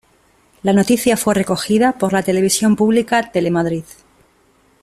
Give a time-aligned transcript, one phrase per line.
[0.63, 3.83] La noticia fue recogida por la televisión pública Telemadrid.